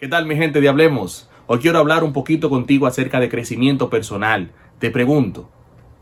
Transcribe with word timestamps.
¿Qué 0.00 0.06
tal 0.06 0.26
mi 0.26 0.36
gente 0.36 0.60
de 0.60 0.68
Hablemos? 0.68 1.28
Hoy 1.48 1.58
quiero 1.58 1.80
hablar 1.80 2.04
un 2.04 2.12
poquito 2.12 2.48
contigo 2.50 2.86
acerca 2.86 3.18
de 3.18 3.28
crecimiento 3.28 3.90
personal. 3.90 4.52
Te 4.78 4.92
pregunto, 4.92 5.50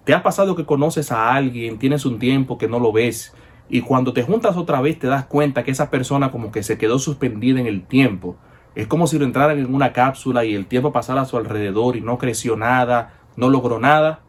¿te 0.04 0.12
ha 0.12 0.22
pasado 0.22 0.54
que 0.54 0.66
conoces 0.66 1.10
a 1.12 1.32
alguien, 1.34 1.78
tienes 1.78 2.04
un 2.04 2.18
tiempo 2.18 2.58
que 2.58 2.68
no 2.68 2.78
lo 2.78 2.92
ves 2.92 3.32
y 3.70 3.80
cuando 3.80 4.12
te 4.12 4.22
juntas 4.22 4.58
otra 4.58 4.82
vez 4.82 4.98
te 4.98 5.06
das 5.06 5.24
cuenta 5.24 5.64
que 5.64 5.70
esa 5.70 5.90
persona 5.90 6.30
como 6.30 6.52
que 6.52 6.62
se 6.62 6.76
quedó 6.76 6.98
suspendida 6.98 7.58
en 7.58 7.66
el 7.66 7.86
tiempo? 7.86 8.36
Es 8.74 8.86
como 8.86 9.06
si 9.06 9.18
lo 9.18 9.24
entraran 9.24 9.58
en 9.58 9.74
una 9.74 9.94
cápsula 9.94 10.44
y 10.44 10.54
el 10.54 10.66
tiempo 10.66 10.92
pasara 10.92 11.22
a 11.22 11.24
su 11.24 11.38
alrededor 11.38 11.96
y 11.96 12.02
no 12.02 12.18
creció 12.18 12.54
nada, 12.54 13.14
no 13.34 13.48
logró 13.48 13.80
nada. 13.80 14.20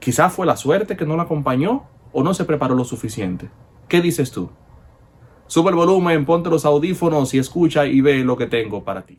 Quizás 0.00 0.32
fue 0.32 0.46
la 0.46 0.56
suerte 0.56 0.96
que 0.96 1.06
no 1.06 1.16
la 1.16 1.22
acompañó 1.22 1.84
o 2.12 2.24
no 2.24 2.34
se 2.34 2.44
preparó 2.44 2.74
lo 2.74 2.84
suficiente. 2.84 3.50
¿Qué 3.86 4.00
dices 4.00 4.32
tú? 4.32 4.50
Sube 5.54 5.70
el 5.70 5.76
volumen, 5.76 6.24
ponte 6.24 6.50
los 6.50 6.64
audífonos 6.64 7.32
y 7.32 7.38
escucha 7.38 7.86
y 7.86 8.00
ve 8.00 8.24
lo 8.24 8.36
que 8.36 8.48
tengo 8.48 8.82
para 8.82 9.02
ti. 9.02 9.14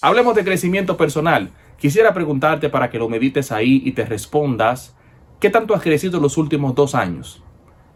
Hablemos 0.00 0.34
de 0.34 0.44
crecimiento 0.44 0.96
personal. 0.96 1.50
Quisiera 1.78 2.14
preguntarte 2.14 2.70
para 2.70 2.88
que 2.88 2.98
lo 2.98 3.10
medites 3.10 3.52
ahí 3.52 3.82
y 3.84 3.92
te 3.92 4.06
respondas, 4.06 4.96
¿qué 5.40 5.50
tanto 5.50 5.74
has 5.74 5.82
crecido 5.82 6.16
en 6.16 6.22
los 6.22 6.38
últimos 6.38 6.74
dos 6.74 6.94
años? 6.94 7.42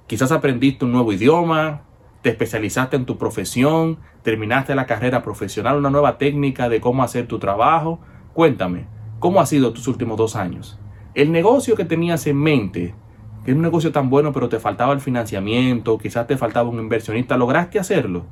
Quizás 0.07 0.31
aprendiste 0.31 0.85
un 0.85 0.93
nuevo 0.93 1.15
idioma, 1.15 1.85
te 2.21 2.29
especializaste 2.29 2.97
en 2.97 3.07
tu 3.07 3.17
profesión, 3.17 4.01
terminaste 4.23 4.75
la 4.75 4.85
carrera 4.85 5.23
profesional, 5.23 5.79
una 5.79 5.89
nueva 5.89 6.19
técnica 6.19 6.69
de 6.69 6.83
cómo 6.83 7.03
hacer 7.03 7.27
tu 7.27 7.39
trabajo. 7.39 8.01
Cuéntame, 8.35 8.85
¿cómo 9.19 9.41
ha 9.41 9.47
sido 9.47 9.73
tus 9.73 9.89
últimos 9.89 10.19
dos 10.19 10.37
años? 10.37 10.79
El 11.17 11.33
negocio 11.33 11.77
que 11.77 11.87
tenías 11.87 12.27
en 12.27 12.37
mente, 12.37 12.95
que 13.43 13.51
es 13.51 13.57
un 13.57 13.63
negocio 13.63 13.91
tan 13.91 14.11
bueno, 14.11 14.35
pero 14.35 14.51
te 14.51 14.61
faltaba 14.61 14.93
el 14.93 15.01
financiamiento, 15.01 15.97
quizás 15.97 16.27
te 16.27 16.37
faltaba 16.37 16.69
un 16.69 16.79
inversionista, 16.79 17.39
¿lograste 17.39 17.79
hacerlo? 17.79 18.27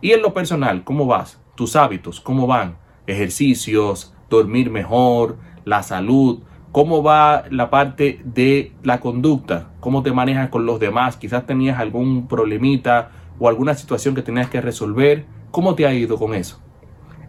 Y 0.00 0.10
en 0.10 0.22
lo 0.22 0.34
personal, 0.34 0.82
¿cómo 0.82 1.06
vas? 1.06 1.40
Tus 1.54 1.76
hábitos, 1.76 2.20
¿cómo 2.20 2.48
van? 2.48 2.78
Ejercicios, 3.06 4.12
dormir 4.28 4.72
mejor, 4.72 5.36
la 5.64 5.84
salud, 5.84 6.40
cómo 6.72 7.04
va 7.04 7.44
la 7.48 7.70
parte 7.70 8.20
de 8.24 8.72
la 8.82 8.98
conducta, 8.98 9.70
cómo 9.78 10.02
te 10.02 10.10
manejas 10.10 10.48
con 10.48 10.66
los 10.66 10.80
demás, 10.80 11.16
quizás 11.16 11.46
tenías 11.46 11.78
algún 11.78 12.26
problemita 12.26 13.12
o 13.38 13.48
alguna 13.48 13.74
situación 13.74 14.16
que 14.16 14.22
tenías 14.22 14.50
que 14.50 14.60
resolver, 14.60 15.26
¿cómo 15.52 15.76
te 15.76 15.86
ha 15.86 15.94
ido 15.94 16.18
con 16.18 16.34
eso? 16.34 16.60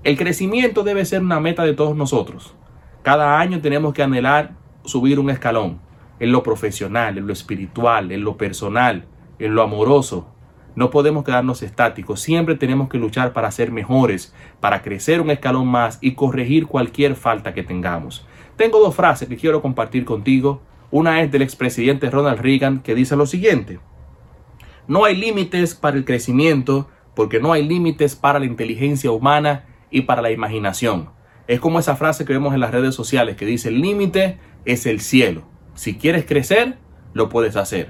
El 0.03 0.17
crecimiento 0.17 0.81
debe 0.81 1.05
ser 1.05 1.21
una 1.21 1.39
meta 1.39 1.65
de 1.65 1.75
todos 1.75 1.95
nosotros. 1.95 2.55
Cada 3.03 3.39
año 3.39 3.61
tenemos 3.61 3.93
que 3.93 4.01
anhelar 4.01 4.65
subir 4.87 5.19
un 5.19 5.29
escalón 5.29 5.79
en 6.19 6.31
lo 6.31 6.43
profesional, 6.43 7.17
en 7.17 7.27
lo 7.27 7.33
espiritual, 7.33 8.11
en 8.11 8.23
lo 8.23 8.37
personal, 8.37 9.05
en 9.39 9.55
lo 9.55 9.61
amoroso. 9.61 10.33
No 10.75 10.91
podemos 10.91 11.23
quedarnos 11.23 11.63
estáticos, 11.63 12.19
siempre 12.19 12.55
tenemos 12.55 12.89
que 12.89 12.99
luchar 12.99 13.33
para 13.33 13.51
ser 13.51 13.71
mejores, 13.71 14.33
para 14.59 14.81
crecer 14.81 15.21
un 15.21 15.31
escalón 15.31 15.67
más 15.67 15.97
y 16.01 16.13
corregir 16.13 16.67
cualquier 16.67 17.15
falta 17.15 17.53
que 17.53 17.63
tengamos. 17.63 18.25
Tengo 18.57 18.79
dos 18.79 18.95
frases 18.95 19.27
que 19.27 19.37
quiero 19.37 19.61
compartir 19.61 20.05
contigo. 20.05 20.61
Una 20.89 21.21
es 21.21 21.31
del 21.31 21.41
expresidente 21.41 22.09
Ronald 22.09 22.39
Reagan 22.39 22.79
que 22.79 22.95
dice 22.95 23.15
lo 23.15 23.25
siguiente. 23.25 23.79
No 24.87 25.03
hay 25.03 25.15
límites 25.15 25.75
para 25.75 25.97
el 25.97 26.05
crecimiento 26.05 26.87
porque 27.15 27.39
no 27.39 27.51
hay 27.51 27.67
límites 27.67 28.15
para 28.15 28.39
la 28.39 28.45
inteligencia 28.45 29.11
humana 29.11 29.65
y 29.89 30.01
para 30.01 30.21
la 30.21 30.31
imaginación. 30.31 31.09
Es 31.47 31.59
como 31.59 31.79
esa 31.79 31.95
frase 31.95 32.25
que 32.25 32.33
vemos 32.33 32.53
en 32.53 32.59
las 32.59 32.71
redes 32.71 32.93
sociales 32.93 33.35
que 33.35 33.45
dice 33.45 33.69
el 33.69 33.81
límite 33.81 34.37
es 34.67 34.85
el 34.85 34.99
cielo. 34.99 35.43
Si 35.73 35.95
quieres 35.95 36.25
crecer, 36.25 36.77
lo 37.13 37.29
puedes 37.29 37.55
hacer. 37.55 37.89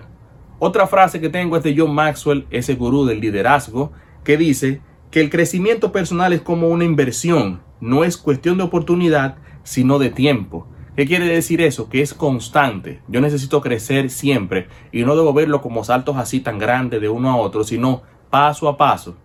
Otra 0.60 0.88
frase 0.88 1.20
que 1.20 1.30
tengo 1.30 1.58
es 1.58 1.64
de 1.64 1.76
John 1.78 1.94
Maxwell, 1.94 2.46
ese 2.52 2.76
gurú 2.76 3.06
del 3.06 3.20
liderazgo, 3.20 3.92
que 4.24 4.38
dice 4.38 4.82
que 5.12 5.20
el 5.20 5.30
crecimiento 5.30 5.92
personal 5.92 6.34
es 6.34 6.42
como 6.42 6.70
una 6.70 6.86
inversión, 6.86 7.62
no 7.82 8.04
es 8.04 8.16
cuestión 8.16 8.58
de 8.58 8.64
oportunidad, 8.64 9.38
sino 9.64 10.00
de 10.00 10.10
tiempo. 10.10 10.68
¿Qué 10.96 11.06
quiere 11.06 11.28
decir 11.28 11.62
eso? 11.62 11.90
Que 11.90 12.02
es 12.02 12.14
constante. 12.14 13.02
Yo 13.08 13.22
necesito 13.22 13.62
crecer 13.62 14.10
siempre 14.10 14.68
y 14.92 15.04
no 15.04 15.16
debo 15.16 15.34
verlo 15.34 15.62
como 15.62 15.84
saltos 15.84 16.18
así 16.18 16.40
tan 16.40 16.58
grandes 16.58 17.02
de 17.02 17.10
uno 17.10 17.30
a 17.30 17.38
otro, 17.38 17.64
sino 17.64 18.04
paso 18.30 18.68
a 18.68 18.78
paso, 18.78 19.16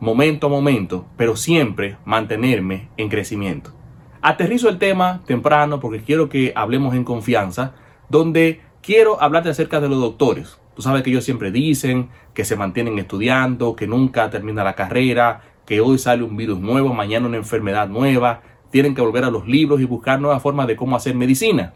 momento 0.00 0.46
a 0.46 0.50
momento, 0.50 1.06
pero 1.16 1.36
siempre 1.36 1.96
mantenerme 2.04 2.88
en 2.96 3.08
crecimiento. 3.08 3.77
Aterrizo 4.20 4.68
el 4.68 4.78
tema 4.78 5.20
temprano 5.26 5.78
porque 5.78 6.02
quiero 6.02 6.28
que 6.28 6.52
hablemos 6.56 6.94
en 6.94 7.04
confianza, 7.04 7.74
donde 8.08 8.60
quiero 8.82 9.22
hablarte 9.22 9.50
acerca 9.50 9.80
de 9.80 9.88
los 9.88 10.00
doctores. 10.00 10.58
Tú 10.74 10.82
sabes 10.82 11.02
que 11.02 11.10
ellos 11.10 11.24
siempre 11.24 11.50
dicen 11.50 12.08
que 12.34 12.44
se 12.44 12.56
mantienen 12.56 12.98
estudiando, 12.98 13.76
que 13.76 13.86
nunca 13.86 14.30
termina 14.30 14.64
la 14.64 14.74
carrera, 14.74 15.42
que 15.66 15.80
hoy 15.80 15.98
sale 15.98 16.24
un 16.24 16.36
virus 16.36 16.58
nuevo, 16.58 16.92
mañana 16.92 17.26
una 17.26 17.36
enfermedad 17.36 17.88
nueva, 17.88 18.42
tienen 18.70 18.94
que 18.94 19.02
volver 19.02 19.24
a 19.24 19.30
los 19.30 19.46
libros 19.46 19.80
y 19.80 19.84
buscar 19.84 20.20
nuevas 20.20 20.42
formas 20.42 20.66
de 20.66 20.76
cómo 20.76 20.96
hacer 20.96 21.14
medicina. 21.14 21.74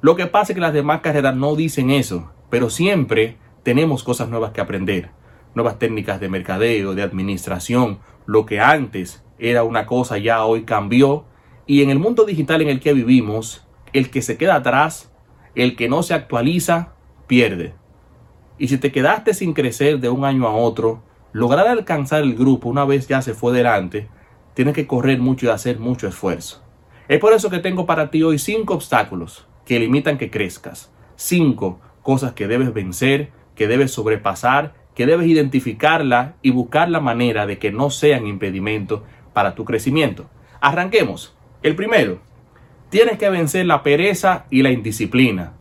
Lo 0.00 0.16
que 0.16 0.26
pasa 0.26 0.52
es 0.52 0.56
que 0.56 0.60
las 0.60 0.72
demás 0.72 1.00
carreras 1.00 1.36
no 1.36 1.56
dicen 1.56 1.90
eso, 1.90 2.30
pero 2.50 2.68
siempre 2.68 3.36
tenemos 3.62 4.02
cosas 4.02 4.28
nuevas 4.28 4.52
que 4.52 4.60
aprender, 4.60 5.10
nuevas 5.54 5.78
técnicas 5.78 6.20
de 6.20 6.28
mercadeo, 6.28 6.94
de 6.94 7.02
administración, 7.02 8.00
lo 8.26 8.44
que 8.44 8.60
antes 8.60 9.22
era 9.38 9.62
una 9.62 9.86
cosa 9.86 10.18
ya 10.18 10.44
hoy 10.44 10.64
cambió 10.64 11.24
y 11.66 11.82
en 11.82 11.90
el 11.90 11.98
mundo 11.98 12.24
digital 12.24 12.62
en 12.62 12.68
el 12.68 12.80
que 12.80 12.92
vivimos, 12.92 13.66
el 13.92 14.10
que 14.10 14.22
se 14.22 14.36
queda 14.36 14.56
atrás, 14.56 15.12
el 15.54 15.76
que 15.76 15.88
no 15.88 16.02
se 16.02 16.14
actualiza, 16.14 16.94
pierde. 17.26 17.74
Y 18.58 18.68
si 18.68 18.78
te 18.78 18.92
quedaste 18.92 19.34
sin 19.34 19.54
crecer 19.54 20.00
de 20.00 20.08
un 20.08 20.24
año 20.24 20.46
a 20.46 20.54
otro, 20.54 21.02
lograr 21.32 21.66
alcanzar 21.68 22.22
el 22.22 22.34
grupo 22.34 22.68
una 22.68 22.84
vez 22.84 23.08
ya 23.08 23.22
se 23.22 23.34
fue 23.34 23.52
delante, 23.52 24.08
tienes 24.54 24.74
que 24.74 24.86
correr 24.86 25.18
mucho 25.18 25.46
y 25.46 25.48
hacer 25.50 25.78
mucho 25.78 26.06
esfuerzo. 26.06 26.62
Es 27.08 27.18
por 27.18 27.32
eso 27.32 27.50
que 27.50 27.58
tengo 27.58 27.86
para 27.86 28.10
ti 28.10 28.22
hoy 28.22 28.38
cinco 28.38 28.74
obstáculos 28.74 29.46
que 29.64 29.78
limitan 29.78 30.18
que 30.18 30.30
crezcas. 30.30 30.92
Cinco 31.16 31.80
cosas 32.02 32.32
que 32.32 32.48
debes 32.48 32.72
vencer, 32.72 33.30
que 33.54 33.68
debes 33.68 33.92
sobrepasar, 33.92 34.74
que 34.94 35.06
debes 35.06 35.26
identificarla 35.26 36.36
y 36.42 36.50
buscar 36.50 36.88
la 36.88 37.00
manera 37.00 37.46
de 37.46 37.58
que 37.58 37.72
no 37.72 37.90
sean 37.90 38.26
impedimento 38.26 39.04
para 39.32 39.54
tu 39.54 39.64
crecimiento. 39.64 40.28
Arranquemos. 40.60 41.36
El 41.62 41.76
primero, 41.76 42.18
tienes 42.90 43.18
que 43.18 43.30
vencer 43.30 43.66
la 43.66 43.84
pereza 43.84 44.46
y 44.50 44.62
la 44.62 44.72
indisciplina. 44.72 45.52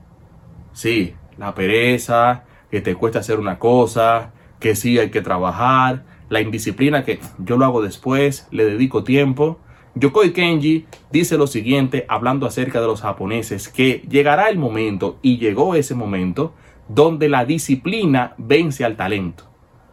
Sí, 0.73 1.13
la 1.37 1.53
pereza, 1.53 2.45
que 2.71 2.81
te 2.81 2.95
cuesta 2.95 3.19
hacer 3.19 3.37
una 3.37 3.59
cosa, 3.59 4.33
que 4.59 4.75
sí 4.75 4.97
hay 4.97 5.11
que 5.11 5.21
trabajar, 5.21 6.03
la 6.29 6.41
indisciplina 6.41 7.05
que 7.05 7.19
yo 7.37 7.55
lo 7.55 7.65
hago 7.65 7.83
después, 7.83 8.47
le 8.49 8.65
dedico 8.65 9.03
tiempo. 9.03 9.59
Yokoi 9.93 10.33
Kenji 10.33 10.87
dice 11.11 11.37
lo 11.37 11.45
siguiente 11.45 12.05
hablando 12.07 12.47
acerca 12.47 12.81
de 12.81 12.87
los 12.87 13.01
japoneses, 13.01 13.69
que 13.69 14.03
llegará 14.09 14.49
el 14.49 14.57
momento, 14.57 15.19
y 15.21 15.37
llegó 15.37 15.75
ese 15.75 15.93
momento, 15.93 16.55
donde 16.87 17.29
la 17.29 17.45
disciplina 17.45 18.33
vence 18.39 18.83
al 18.85 18.95
talento. 18.95 19.43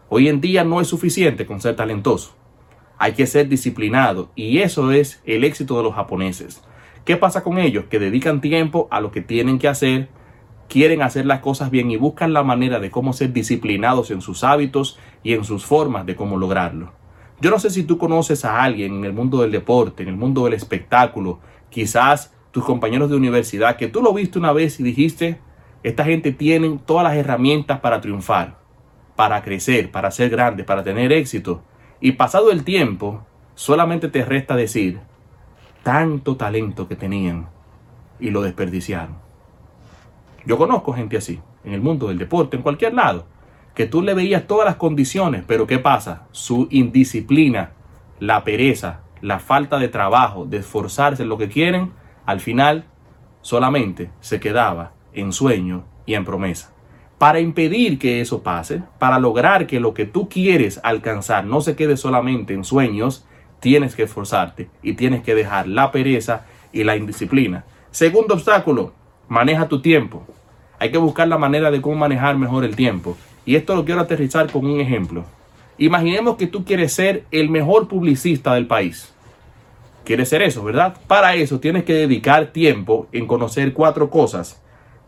Hoy 0.08 0.28
en 0.28 0.40
día 0.40 0.64
no 0.64 0.80
es 0.80 0.88
suficiente 0.88 1.44
con 1.44 1.60
ser 1.60 1.76
talentoso 1.76 2.38
hay 2.98 3.12
que 3.12 3.26
ser 3.26 3.48
disciplinado 3.48 4.30
y 4.34 4.58
eso 4.58 4.92
es 4.92 5.22
el 5.24 5.44
éxito 5.44 5.76
de 5.76 5.84
los 5.84 5.94
japoneses. 5.94 6.62
¿Qué 7.04 7.16
pasa 7.16 7.42
con 7.42 7.58
ellos? 7.58 7.84
Que 7.88 7.98
dedican 7.98 8.40
tiempo 8.40 8.88
a 8.90 9.00
lo 9.00 9.10
que 9.10 9.22
tienen 9.22 9.58
que 9.58 9.68
hacer, 9.68 10.08
quieren 10.68 11.02
hacer 11.02 11.24
las 11.24 11.40
cosas 11.40 11.70
bien 11.70 11.90
y 11.90 11.96
buscan 11.96 12.32
la 12.32 12.42
manera 12.42 12.80
de 12.80 12.90
cómo 12.90 13.12
ser 13.12 13.32
disciplinados 13.32 14.10
en 14.10 14.20
sus 14.20 14.44
hábitos 14.44 14.98
y 15.22 15.32
en 15.32 15.44
sus 15.44 15.64
formas 15.64 16.04
de 16.06 16.16
cómo 16.16 16.36
lograrlo. 16.36 16.92
Yo 17.40 17.50
no 17.50 17.58
sé 17.58 17.70
si 17.70 17.84
tú 17.84 17.98
conoces 17.98 18.44
a 18.44 18.62
alguien 18.62 18.96
en 18.96 19.04
el 19.04 19.12
mundo 19.12 19.40
del 19.40 19.52
deporte, 19.52 20.02
en 20.02 20.08
el 20.08 20.16
mundo 20.16 20.44
del 20.44 20.54
espectáculo, 20.54 21.38
quizás 21.70 22.34
tus 22.50 22.64
compañeros 22.64 23.10
de 23.10 23.16
universidad, 23.16 23.76
que 23.76 23.88
tú 23.88 24.02
lo 24.02 24.12
viste 24.12 24.38
una 24.38 24.52
vez 24.52 24.80
y 24.80 24.82
dijiste, 24.82 25.38
esta 25.84 26.04
gente 26.04 26.32
tiene 26.32 26.78
todas 26.84 27.04
las 27.04 27.14
herramientas 27.14 27.78
para 27.78 28.00
triunfar, 28.00 28.58
para 29.14 29.42
crecer, 29.42 29.90
para 29.90 30.10
ser 30.10 30.30
grande, 30.30 30.64
para 30.64 30.82
tener 30.82 31.12
éxito. 31.12 31.62
Y 32.00 32.12
pasado 32.12 32.50
el 32.50 32.64
tiempo, 32.64 33.24
solamente 33.54 34.08
te 34.08 34.24
resta 34.24 34.54
decir 34.54 35.00
tanto 35.82 36.36
talento 36.36 36.86
que 36.86 36.96
tenían 36.96 37.48
y 38.20 38.30
lo 38.30 38.42
desperdiciaron. 38.42 39.16
Yo 40.46 40.56
conozco 40.56 40.92
gente 40.92 41.16
así, 41.16 41.40
en 41.64 41.72
el 41.72 41.80
mundo 41.80 42.08
del 42.08 42.18
deporte, 42.18 42.56
en 42.56 42.62
cualquier 42.62 42.94
lado, 42.94 43.26
que 43.74 43.86
tú 43.86 44.02
le 44.02 44.14
veías 44.14 44.46
todas 44.46 44.66
las 44.66 44.76
condiciones, 44.76 45.42
pero 45.46 45.66
¿qué 45.66 45.78
pasa? 45.78 46.26
Su 46.30 46.68
indisciplina, 46.70 47.72
la 48.20 48.44
pereza, 48.44 49.00
la 49.20 49.40
falta 49.40 49.78
de 49.78 49.88
trabajo, 49.88 50.46
de 50.46 50.58
esforzarse 50.58 51.24
en 51.24 51.28
lo 51.28 51.38
que 51.38 51.48
quieren, 51.48 51.92
al 52.26 52.40
final 52.40 52.84
solamente 53.42 54.10
se 54.20 54.40
quedaba 54.40 54.92
en 55.12 55.32
sueño 55.32 55.84
y 56.06 56.14
en 56.14 56.24
promesa 56.24 56.72
para 57.18 57.40
impedir 57.40 57.98
que 57.98 58.20
eso 58.20 58.42
pase, 58.42 58.82
para 58.98 59.18
lograr 59.18 59.66
que 59.66 59.80
lo 59.80 59.92
que 59.92 60.06
tú 60.06 60.28
quieres 60.28 60.80
alcanzar 60.84 61.44
no 61.44 61.60
se 61.60 61.74
quede 61.74 61.96
solamente 61.96 62.54
en 62.54 62.62
sueños, 62.64 63.26
tienes 63.60 63.96
que 63.96 64.04
esforzarte 64.04 64.70
y 64.82 64.92
tienes 64.92 65.22
que 65.24 65.34
dejar 65.34 65.66
la 65.66 65.90
pereza 65.90 66.46
y 66.72 66.84
la 66.84 66.96
indisciplina. 66.96 67.64
Segundo 67.90 68.34
obstáculo, 68.34 68.92
maneja 69.28 69.68
tu 69.68 69.82
tiempo. 69.82 70.24
Hay 70.78 70.92
que 70.92 70.98
buscar 70.98 71.26
la 71.26 71.38
manera 71.38 71.72
de 71.72 71.80
cómo 71.82 71.96
manejar 71.96 72.36
mejor 72.36 72.64
el 72.64 72.76
tiempo. 72.76 73.16
Y 73.44 73.56
esto 73.56 73.74
lo 73.74 73.84
quiero 73.84 74.00
aterrizar 74.00 74.50
con 74.52 74.64
un 74.66 74.80
ejemplo. 74.80 75.24
Imaginemos 75.76 76.36
que 76.36 76.46
tú 76.46 76.64
quieres 76.64 76.92
ser 76.92 77.24
el 77.32 77.50
mejor 77.50 77.88
publicista 77.88 78.54
del 78.54 78.66
país. 78.66 79.12
Quieres 80.04 80.28
ser 80.28 80.42
eso, 80.42 80.62
¿verdad? 80.62 80.96
Para 81.06 81.34
eso 81.34 81.58
tienes 81.58 81.84
que 81.84 81.94
dedicar 81.94 82.48
tiempo 82.48 83.08
en 83.10 83.26
conocer 83.26 83.72
cuatro 83.72 84.08
cosas. 84.08 84.60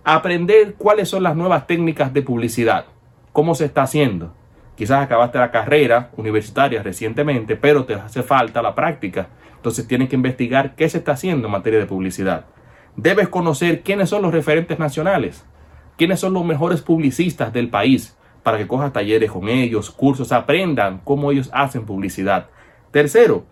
Aprender 0.05 0.77
cuáles 0.79 1.11
son 1.11 1.23
las 1.23 1.37
nuevas 1.37 1.67
técnicas 1.67 2.15
de 2.15 2.23
publicidad. 2.23 2.87
Cómo 3.33 3.55
se 3.55 3.67
está 3.67 3.83
haciendo. 3.83 4.33
Quizás 4.75 5.03
acabaste 5.03 5.39
la 5.39 5.51
carrera 5.51 6.11
universitaria 6.17 6.83
recientemente, 6.83 7.55
pero 7.55 7.85
te 7.85 7.93
hace 7.95 8.23
falta 8.23 8.63
la 8.63 8.75
práctica. 8.75 9.29
Entonces 9.57 9.87
tienes 9.87 10.09
que 10.09 10.17
investigar 10.17 10.75
qué 10.75 10.89
se 10.89 10.99
está 10.99 11.13
haciendo 11.13 11.49
en 11.49 11.53
materia 11.53 11.79
de 11.79 11.85
publicidad. 11.85 12.47
Debes 12.97 13.29
conocer 13.29 13.83
quiénes 13.83 14.09
son 14.09 14.23
los 14.23 14.33
referentes 14.33 14.79
nacionales, 14.79 15.45
quiénes 15.99 16.19
son 16.19 16.33
los 16.33 16.47
mejores 16.47 16.81
publicistas 16.81 17.53
del 17.53 17.69
país, 17.69 18.17
para 18.43 18.57
que 18.57 18.67
cojas 18.67 18.95
talleres 18.95 19.31
con 19.31 19.51
ellos, 19.51 19.91
cursos, 19.91 20.33
aprendan 20.33 21.03
cómo 21.05 21.31
ellos 21.31 21.51
hacen 21.53 21.85
publicidad. 21.85 22.47
Tercero, 22.91 23.45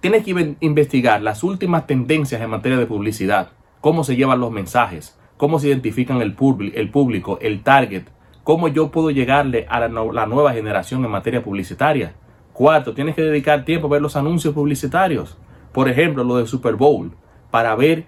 tienes 0.00 0.24
que 0.24 0.56
investigar 0.58 1.22
las 1.22 1.44
últimas 1.44 1.86
tendencias 1.86 2.42
en 2.42 2.50
materia 2.50 2.78
de 2.78 2.86
publicidad, 2.86 3.52
cómo 3.80 4.02
se 4.02 4.16
llevan 4.16 4.40
los 4.40 4.50
mensajes, 4.50 5.19
cómo 5.40 5.58
se 5.58 5.68
identifican 5.68 6.20
el, 6.20 6.36
el 6.74 6.90
público, 6.90 7.38
el 7.40 7.62
target, 7.62 8.02
cómo 8.44 8.68
yo 8.68 8.90
puedo 8.90 9.10
llegarle 9.10 9.64
a 9.70 9.80
la, 9.80 9.88
la 9.88 10.26
nueva 10.26 10.52
generación 10.52 11.02
en 11.02 11.10
materia 11.10 11.42
publicitaria. 11.42 12.12
Cuarto, 12.52 12.92
tienes 12.92 13.14
que 13.14 13.22
dedicar 13.22 13.64
tiempo 13.64 13.86
a 13.86 13.90
ver 13.92 14.02
los 14.02 14.16
anuncios 14.16 14.52
publicitarios. 14.52 15.38
Por 15.72 15.88
ejemplo, 15.88 16.24
lo 16.24 16.36
del 16.36 16.46
Super 16.46 16.74
Bowl, 16.74 17.12
para 17.50 17.74
ver 17.74 18.04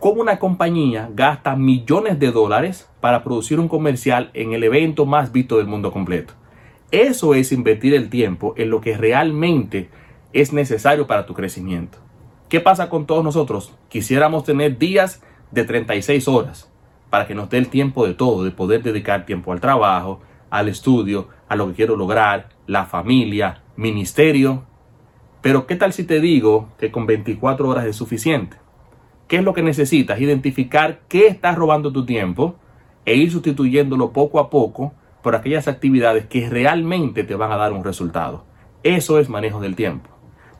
cómo 0.00 0.20
una 0.20 0.40
compañía 0.40 1.08
gasta 1.14 1.54
millones 1.54 2.18
de 2.18 2.32
dólares 2.32 2.90
para 2.98 3.22
producir 3.22 3.60
un 3.60 3.68
comercial 3.68 4.30
en 4.34 4.52
el 4.52 4.64
evento 4.64 5.06
más 5.06 5.30
visto 5.30 5.58
del 5.58 5.68
mundo 5.68 5.92
completo. 5.92 6.34
Eso 6.90 7.34
es 7.34 7.52
invertir 7.52 7.94
el 7.94 8.10
tiempo 8.10 8.52
en 8.56 8.70
lo 8.70 8.80
que 8.80 8.96
realmente 8.96 9.90
es 10.32 10.52
necesario 10.52 11.06
para 11.06 11.24
tu 11.24 11.34
crecimiento. 11.34 11.98
¿Qué 12.48 12.58
pasa 12.60 12.88
con 12.88 13.06
todos 13.06 13.22
nosotros? 13.22 13.72
Quisiéramos 13.88 14.42
tener 14.42 14.76
días 14.76 15.22
de 15.54 15.64
36 15.64 16.28
horas 16.28 16.70
para 17.10 17.26
que 17.26 17.34
nos 17.34 17.48
dé 17.48 17.58
el 17.58 17.68
tiempo 17.68 18.06
de 18.06 18.14
todo, 18.14 18.44
de 18.44 18.50
poder 18.50 18.82
dedicar 18.82 19.24
tiempo 19.24 19.52
al 19.52 19.60
trabajo, 19.60 20.20
al 20.50 20.68
estudio, 20.68 21.28
a 21.48 21.56
lo 21.56 21.68
que 21.68 21.74
quiero 21.74 21.96
lograr, 21.96 22.48
la 22.66 22.86
familia, 22.86 23.62
ministerio. 23.76 24.64
Pero 25.40 25.66
¿qué 25.66 25.76
tal 25.76 25.92
si 25.92 26.04
te 26.04 26.20
digo 26.20 26.70
que 26.78 26.90
con 26.90 27.06
24 27.06 27.68
horas 27.68 27.86
es 27.86 27.96
suficiente? 27.96 28.56
¿Qué 29.28 29.36
es 29.36 29.44
lo 29.44 29.54
que 29.54 29.62
necesitas? 29.62 30.20
Identificar 30.20 31.00
qué 31.08 31.28
estás 31.28 31.56
robando 31.56 31.92
tu 31.92 32.04
tiempo 32.04 32.56
e 33.04 33.14
ir 33.14 33.30
sustituyéndolo 33.30 34.12
poco 34.12 34.40
a 34.40 34.50
poco 34.50 34.92
por 35.22 35.36
aquellas 35.36 35.68
actividades 35.68 36.26
que 36.26 36.48
realmente 36.50 37.24
te 37.24 37.34
van 37.34 37.52
a 37.52 37.56
dar 37.56 37.72
un 37.72 37.84
resultado. 37.84 38.44
Eso 38.82 39.18
es 39.18 39.28
manejo 39.28 39.60
del 39.60 39.76
tiempo. 39.76 40.10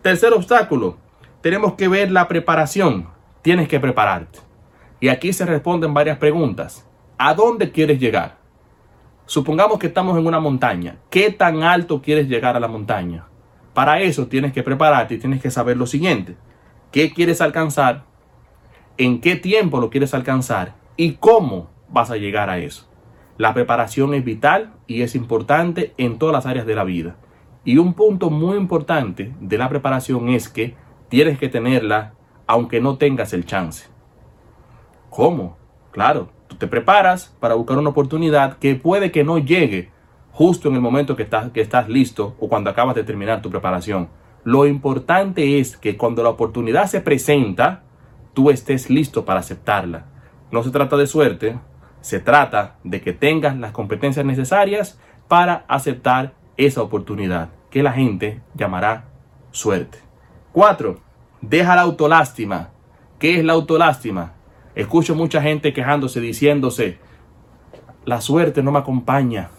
Tercer 0.02 0.32
obstáculo, 0.32 0.98
tenemos 1.40 1.74
que 1.74 1.88
ver 1.88 2.10
la 2.10 2.28
preparación. 2.28 3.08
Tienes 3.42 3.68
que 3.68 3.80
prepararte. 3.80 4.38
Y 5.04 5.10
aquí 5.10 5.34
se 5.34 5.44
responden 5.44 5.92
varias 5.92 6.16
preguntas. 6.16 6.88
¿A 7.18 7.34
dónde 7.34 7.70
quieres 7.70 8.00
llegar? 8.00 8.38
Supongamos 9.26 9.78
que 9.78 9.88
estamos 9.88 10.16
en 10.16 10.26
una 10.26 10.40
montaña. 10.40 10.96
¿Qué 11.10 11.30
tan 11.30 11.62
alto 11.62 12.00
quieres 12.00 12.26
llegar 12.26 12.56
a 12.56 12.60
la 12.60 12.68
montaña? 12.68 13.26
Para 13.74 14.00
eso 14.00 14.28
tienes 14.28 14.54
que 14.54 14.62
prepararte 14.62 15.12
y 15.12 15.18
tienes 15.18 15.42
que 15.42 15.50
saber 15.50 15.76
lo 15.76 15.84
siguiente. 15.84 16.36
¿Qué 16.90 17.12
quieres 17.12 17.42
alcanzar? 17.42 18.04
¿En 18.96 19.20
qué 19.20 19.36
tiempo 19.36 19.78
lo 19.78 19.90
quieres 19.90 20.14
alcanzar? 20.14 20.74
¿Y 20.96 21.16
cómo 21.16 21.68
vas 21.90 22.10
a 22.10 22.16
llegar 22.16 22.48
a 22.48 22.56
eso? 22.56 22.88
La 23.36 23.52
preparación 23.52 24.14
es 24.14 24.24
vital 24.24 24.72
y 24.86 25.02
es 25.02 25.14
importante 25.14 25.92
en 25.98 26.16
todas 26.16 26.32
las 26.32 26.46
áreas 26.46 26.64
de 26.64 26.76
la 26.76 26.84
vida. 26.84 27.16
Y 27.62 27.76
un 27.76 27.92
punto 27.92 28.30
muy 28.30 28.56
importante 28.56 29.34
de 29.38 29.58
la 29.58 29.68
preparación 29.68 30.30
es 30.30 30.48
que 30.48 30.76
tienes 31.10 31.38
que 31.38 31.50
tenerla 31.50 32.14
aunque 32.46 32.80
no 32.80 32.96
tengas 32.96 33.34
el 33.34 33.44
chance. 33.44 33.92
¿Cómo? 35.14 35.56
Claro, 35.92 36.28
te 36.58 36.66
preparas 36.66 37.32
para 37.38 37.54
buscar 37.54 37.78
una 37.78 37.90
oportunidad 37.90 38.58
que 38.58 38.74
puede 38.74 39.12
que 39.12 39.22
no 39.22 39.38
llegue 39.38 39.92
justo 40.32 40.68
en 40.68 40.74
el 40.74 40.80
momento 40.80 41.14
que 41.14 41.22
estás, 41.22 41.52
que 41.52 41.60
estás 41.60 41.88
listo 41.88 42.34
o 42.40 42.48
cuando 42.48 42.68
acabas 42.68 42.96
de 42.96 43.04
terminar 43.04 43.40
tu 43.40 43.48
preparación. 43.48 44.08
Lo 44.42 44.66
importante 44.66 45.60
es 45.60 45.76
que 45.76 45.96
cuando 45.96 46.24
la 46.24 46.30
oportunidad 46.30 46.86
se 46.86 47.00
presenta, 47.00 47.84
tú 48.32 48.50
estés 48.50 48.90
listo 48.90 49.24
para 49.24 49.38
aceptarla. 49.38 50.06
No 50.50 50.64
se 50.64 50.72
trata 50.72 50.96
de 50.96 51.06
suerte, 51.06 51.60
se 52.00 52.18
trata 52.18 52.74
de 52.82 53.00
que 53.00 53.12
tengas 53.12 53.56
las 53.56 53.70
competencias 53.70 54.26
necesarias 54.26 54.98
para 55.28 55.64
aceptar 55.68 56.32
esa 56.56 56.82
oportunidad, 56.82 57.50
que 57.70 57.84
la 57.84 57.92
gente 57.92 58.40
llamará 58.54 59.04
suerte. 59.52 59.98
4. 60.50 60.98
Deja 61.40 61.76
la 61.76 61.82
autolástima. 61.82 62.70
¿Qué 63.20 63.38
es 63.38 63.44
la 63.44 63.52
autolástima? 63.52 64.32
Escucho 64.74 65.14
mucha 65.14 65.40
gente 65.40 65.72
quejándose, 65.72 66.20
diciéndose, 66.20 66.98
la 68.04 68.20
suerte 68.20 68.62
no 68.62 68.72
me 68.72 68.80
acompaña, 68.80 69.50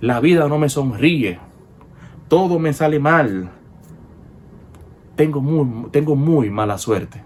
la 0.00 0.20
vida 0.20 0.48
no 0.48 0.58
me 0.58 0.70
sonríe, 0.70 1.38
todo 2.28 2.58
me 2.58 2.72
sale 2.72 2.98
mal, 2.98 3.50
tengo 5.16 5.42
muy, 5.42 5.90
tengo 5.90 6.16
muy 6.16 6.48
mala 6.48 6.78
suerte. 6.78 7.22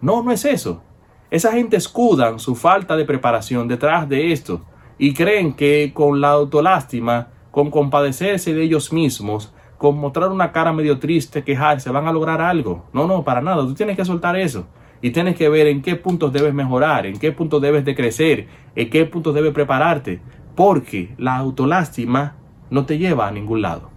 No, 0.00 0.24
no 0.24 0.32
es 0.32 0.44
eso. 0.44 0.82
Esa 1.30 1.52
gente 1.52 1.76
escudan 1.76 2.40
su 2.40 2.56
falta 2.56 2.96
de 2.96 3.04
preparación 3.04 3.68
detrás 3.68 4.08
de 4.08 4.32
esto 4.32 4.62
y 4.98 5.14
creen 5.14 5.52
que 5.52 5.92
con 5.94 6.20
la 6.20 6.30
autolástima, 6.30 7.28
con 7.52 7.70
compadecerse 7.70 8.52
de 8.54 8.64
ellos 8.64 8.92
mismos, 8.92 9.54
con 9.78 9.96
mostrar 9.98 10.30
una 10.30 10.50
cara 10.50 10.72
medio 10.72 10.98
triste, 10.98 11.44
quejarse, 11.44 11.90
van 11.90 12.08
a 12.08 12.12
lograr 12.12 12.40
algo. 12.40 12.86
No, 12.92 13.06
no, 13.06 13.22
para 13.22 13.40
nada. 13.40 13.62
Tú 13.62 13.74
tienes 13.74 13.96
que 13.96 14.04
soltar 14.04 14.36
eso 14.36 14.66
y 15.02 15.10
tienes 15.10 15.36
que 15.36 15.48
ver 15.48 15.66
en 15.66 15.82
qué 15.82 15.96
puntos 15.96 16.32
debes 16.32 16.54
mejorar, 16.54 17.06
en 17.06 17.18
qué 17.18 17.32
puntos 17.32 17.62
debes 17.62 17.84
de 17.84 17.94
crecer, 17.94 18.48
en 18.74 18.90
qué 18.90 19.06
puntos 19.06 19.34
debes 19.34 19.52
prepararte, 19.52 20.20
porque 20.54 21.14
la 21.18 21.36
autolástima 21.36 22.36
no 22.70 22.86
te 22.86 22.98
lleva 22.98 23.26
a 23.26 23.30
ningún 23.30 23.62
lado. 23.62 23.90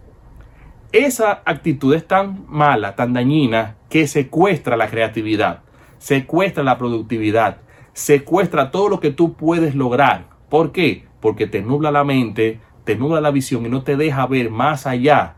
Esa 0.92 1.42
actitud 1.46 1.94
es 1.96 2.08
tan 2.08 2.46
mala, 2.48 2.96
tan 2.96 3.14
dañina, 3.14 3.76
que 3.90 4.08
secuestra 4.08 4.78
la 4.78 4.90
creatividad, 4.90 5.62
secuestra 5.98 6.64
la 6.64 6.78
productividad, 6.78 7.58
secuestra 7.94 8.72
todo 8.72 8.90
lo 8.90 9.00
que 9.00 9.12
tú 9.12 9.34
puedes 9.34 9.76
lograr. 9.76 10.28
¿Por 10.50 10.72
qué? 10.72 11.06
Porque 11.20 11.48
te 11.48 11.62
nubla 11.62 11.92
la 11.92 12.04
mente, 12.04 12.60
te 12.84 12.96
nubla 12.96 13.22
la 13.22 13.32
visión 13.32 13.66
y 13.66 13.70
no 13.70 13.84
te 13.84 13.98
deja 13.98 14.26
ver 14.28 14.50
más 14.50 14.86
allá 14.86 15.36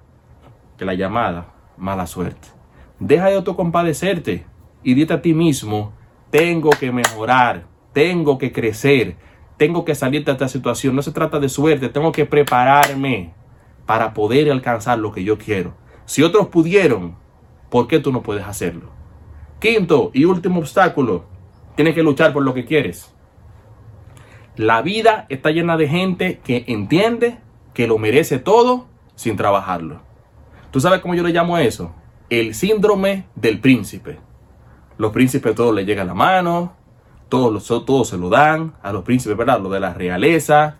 que 0.77 0.85
la 0.85 0.93
llamada 0.93 1.53
mala 1.77 2.07
suerte. 2.07 2.49
Deja 2.99 3.27
de 3.27 3.35
autocompadecerte, 3.35 4.45
y 4.85 4.93
dite 4.93 5.15
a 5.15 5.21
ti 5.21 5.33
mismo, 5.33 5.93
tengo 6.29 6.69
que 6.69 6.91
mejorar, 6.91 7.65
tengo 7.91 8.37
que 8.37 8.51
crecer, 8.51 9.17
tengo 9.57 9.83
que 9.83 9.95
salir 9.95 10.23
de 10.23 10.31
esta 10.31 10.47
situación. 10.47 10.95
No 10.95 11.01
se 11.01 11.11
trata 11.11 11.39
de 11.39 11.49
suerte, 11.49 11.89
tengo 11.89 12.11
que 12.11 12.25
prepararme 12.25 13.33
para 13.87 14.13
poder 14.13 14.49
alcanzar 14.51 14.99
lo 14.99 15.11
que 15.11 15.23
yo 15.23 15.39
quiero. 15.39 15.73
Si 16.05 16.21
otros 16.21 16.49
pudieron, 16.49 17.15
¿por 17.71 17.87
qué 17.87 17.99
tú 17.99 18.11
no 18.11 18.21
puedes 18.21 18.45
hacerlo? 18.45 18.91
Quinto 19.59 20.11
y 20.13 20.25
último 20.25 20.59
obstáculo, 20.59 21.25
tienes 21.75 21.95
que 21.95 22.03
luchar 22.03 22.31
por 22.31 22.43
lo 22.43 22.53
que 22.53 22.65
quieres. 22.65 23.11
La 24.55 24.83
vida 24.83 25.25
está 25.29 25.49
llena 25.49 25.77
de 25.77 25.87
gente 25.87 26.39
que 26.43 26.63
entiende 26.67 27.39
que 27.73 27.87
lo 27.87 27.97
merece 27.97 28.37
todo 28.37 28.85
sin 29.15 29.35
trabajarlo. 29.35 30.01
¿Tú 30.69 30.79
sabes 30.79 30.99
cómo 30.99 31.15
yo 31.15 31.23
le 31.23 31.33
llamo 31.33 31.55
a 31.55 31.63
eso? 31.63 31.91
El 32.29 32.53
síndrome 32.53 33.25
del 33.33 33.59
príncipe. 33.59 34.19
Los 34.97 35.11
príncipes 35.11 35.55
todos 35.55 35.75
les 35.75 35.85
llega 35.85 36.03
a 36.03 36.05
la 36.05 36.13
mano, 36.13 36.73
todos, 37.29 37.67
todos 37.85 38.07
se 38.07 38.17
lo 38.17 38.29
dan 38.29 38.73
a 38.81 38.93
los 38.93 39.03
príncipes, 39.03 39.37
¿verdad? 39.37 39.59
Lo 39.59 39.69
de 39.69 39.79
la 39.79 39.93
realeza. 39.93 40.77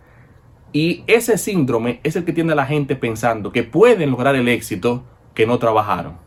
Y 0.72 1.04
ese 1.06 1.38
síndrome 1.38 2.00
es 2.02 2.16
el 2.16 2.24
que 2.24 2.32
tiene 2.32 2.54
la 2.54 2.66
gente 2.66 2.96
pensando 2.96 3.52
que 3.52 3.62
pueden 3.62 4.10
lograr 4.10 4.36
el 4.36 4.48
éxito 4.48 5.04
que 5.34 5.46
no 5.46 5.58
trabajaron. 5.58 6.18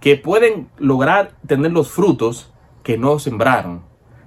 Que 0.00 0.16
pueden 0.16 0.68
lograr 0.78 1.32
tener 1.46 1.72
los 1.72 1.90
frutos 1.90 2.52
que 2.82 2.98
no 2.98 3.18
sembraron. 3.18 3.82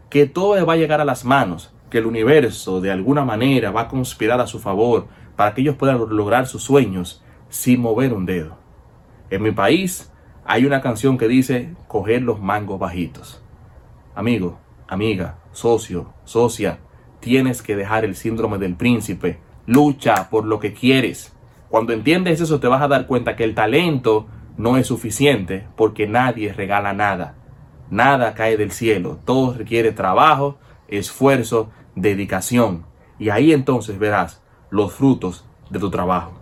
Que 0.09 0.25
todo 0.25 0.55
les 0.55 0.67
va 0.67 0.73
a 0.73 0.77
llegar 0.77 1.01
a 1.01 1.05
las 1.05 1.25
manos. 1.25 1.73
Que 1.89 1.97
el 1.97 2.05
universo 2.05 2.81
de 2.81 2.91
alguna 2.91 3.25
manera 3.25 3.71
va 3.71 3.81
a 3.81 3.87
conspirar 3.87 4.39
a 4.39 4.47
su 4.47 4.59
favor 4.59 5.07
para 5.35 5.53
que 5.53 5.61
ellos 5.61 5.75
puedan 5.75 5.97
lograr 5.97 6.47
sus 6.47 6.63
sueños 6.63 7.23
sin 7.49 7.81
mover 7.81 8.13
un 8.13 8.25
dedo. 8.25 8.57
En 9.29 9.41
mi 9.41 9.51
país, 9.51 10.10
hay 10.45 10.65
una 10.65 10.81
canción 10.81 11.17
que 11.17 11.27
dice 11.27 11.74
coger 11.88 12.21
los 12.21 12.41
mangos 12.41 12.79
bajitos. 12.79 13.41
Amigo, 14.15 14.60
amiga, 14.88 15.38
socio, 15.51 16.13
socia, 16.25 16.79
tienes 17.19 17.62
que 17.62 17.75
dejar 17.75 18.05
el 18.05 18.15
síndrome 18.15 18.57
del 18.57 18.75
príncipe. 18.75 19.39
Lucha 19.65 20.29
por 20.29 20.45
lo 20.45 20.60
que 20.60 20.74
quieres. 20.74 21.33
Cuando 21.69 21.93
entiendes 21.93 22.41
eso 22.41 22.60
te 22.60 22.67
vas 22.67 22.81
a 22.81 22.88
dar 22.88 23.07
cuenta 23.07 23.36
que 23.36 23.43
el 23.43 23.55
talento 23.55 24.27
no 24.57 24.77
es 24.77 24.88
suficiente 24.88 25.67
porque 25.77 26.07
nadie 26.07 26.51
regala 26.51 26.93
nada. 26.93 27.36
Nada 27.89 28.33
cae 28.33 28.57
del 28.57 28.71
cielo. 28.71 29.19
Todo 29.24 29.53
requiere 29.53 29.91
trabajo, 29.91 30.57
esfuerzo, 30.88 31.69
dedicación. 31.95 32.86
Y 33.19 33.29
ahí 33.29 33.53
entonces 33.53 34.00
verás 34.00 34.41
los 34.69 34.93
frutos 34.93 35.45
de 35.69 35.79
tu 35.79 35.89
trabajo. 35.89 36.33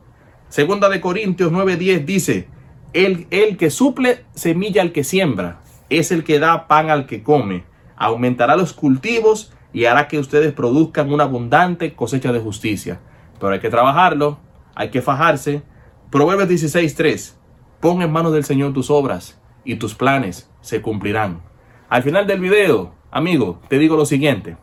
Segunda 0.48 0.90
de 0.90 1.02
Corintios 1.02 1.52
9:10 1.52 2.06
dice, 2.06 2.48
el, 2.94 3.58
que 3.58 3.70
suple 3.70 4.26
semilla 4.34 4.82
al 4.82 4.92
que 4.92 5.04
siembra, 5.04 5.62
es 5.90 6.12
el 6.12 6.24
que 6.24 6.40
da 6.40 6.68
pan 6.68 6.90
al 6.90 7.06
que 7.06 7.24
come, 7.24 7.64
aumentará 7.96 8.56
los 8.56 8.74
cultivos 8.74 9.54
y 9.74 9.86
hará 9.86 10.08
que 10.08 10.20
ustedes 10.20 10.54
produzcan 10.54 11.12
una 11.12 11.26
abundante 11.26 11.94
cosecha 11.94 12.32
de 12.32 12.40
justicia. 12.40 13.00
Pero 13.40 13.54
hay 13.54 13.60
que 13.60 13.70
trabajarlo, 13.70 14.40
hay 14.76 14.90
que 14.90 15.02
fajarse. 15.02 15.62
Proverbios 16.10 16.50
16:3, 16.50 17.36
pon 17.80 18.02
en 18.02 18.12
manos 18.12 18.34
del 18.34 18.44
Señor 18.44 18.74
tus 18.74 18.90
obras 18.90 19.40
y 19.64 19.76
tus 19.76 19.96
planes 19.96 20.50
se 20.62 20.82
cumplirán. 20.82 21.42
Al 21.90 22.04
final 22.04 22.28
del 22.28 22.40
video, 22.40 22.94
amigo, 23.12 23.62
te 23.68 23.78
digo 23.78 23.96
lo 23.96 24.06
siguiente. 24.06 24.58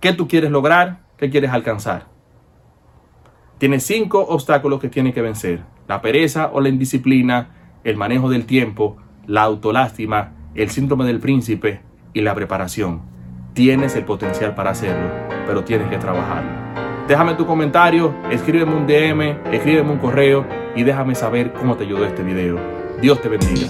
¿Qué 0.00 0.12
tú 0.12 0.28
quieres 0.28 0.50
lograr? 0.50 1.02
¿Qué 1.16 1.30
quieres 1.30 1.50
alcanzar? 1.50 2.11
Tienes 3.62 3.84
cinco 3.84 4.18
obstáculos 4.18 4.80
que 4.80 4.88
tienes 4.88 5.14
que 5.14 5.22
vencer. 5.22 5.60
La 5.86 6.02
pereza 6.02 6.50
o 6.52 6.60
la 6.60 6.68
indisciplina, 6.68 7.50
el 7.84 7.96
manejo 7.96 8.28
del 8.28 8.44
tiempo, 8.44 8.96
la 9.28 9.44
autolástima, 9.44 10.32
el 10.56 10.68
síndrome 10.68 11.04
del 11.04 11.20
príncipe 11.20 11.80
y 12.12 12.22
la 12.22 12.34
preparación. 12.34 13.02
Tienes 13.52 13.94
el 13.94 14.04
potencial 14.04 14.56
para 14.56 14.70
hacerlo, 14.70 15.08
pero 15.46 15.62
tienes 15.62 15.88
que 15.88 15.98
trabajarlo. 15.98 16.50
Déjame 17.06 17.34
tu 17.34 17.46
comentario, 17.46 18.12
escríbeme 18.32 18.74
un 18.74 18.88
DM, 18.88 19.54
escríbeme 19.54 19.92
un 19.92 19.98
correo 19.98 20.44
y 20.74 20.82
déjame 20.82 21.14
saber 21.14 21.52
cómo 21.52 21.76
te 21.76 21.84
ayudó 21.84 22.04
este 22.04 22.24
video. 22.24 22.58
Dios 23.00 23.22
te 23.22 23.28
bendiga. 23.28 23.68